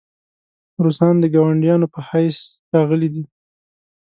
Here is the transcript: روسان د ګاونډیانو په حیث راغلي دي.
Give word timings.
روسان 0.83 1.15
د 1.19 1.25
ګاونډیانو 1.33 1.87
په 1.93 1.99
حیث 2.09 2.37
راغلي 2.73 3.09
دي. 3.15 3.23